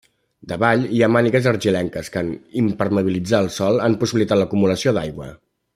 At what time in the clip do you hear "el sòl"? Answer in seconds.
3.47-3.79